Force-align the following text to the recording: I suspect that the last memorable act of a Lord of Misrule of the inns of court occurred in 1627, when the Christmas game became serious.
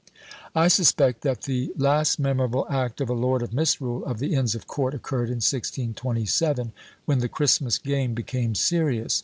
I 0.55 0.67
suspect 0.67 1.21
that 1.21 1.41
the 1.43 1.71
last 1.77 2.17
memorable 2.19 2.65
act 2.71 3.01
of 3.01 3.09
a 3.11 3.13
Lord 3.13 3.43
of 3.43 3.53
Misrule 3.53 4.03
of 4.03 4.17
the 4.17 4.33
inns 4.33 4.55
of 4.55 4.65
court 4.65 4.95
occurred 4.95 5.27
in 5.29 5.43
1627, 5.45 6.71
when 7.05 7.19
the 7.19 7.29
Christmas 7.29 7.77
game 7.77 8.15
became 8.15 8.55
serious. 8.55 9.19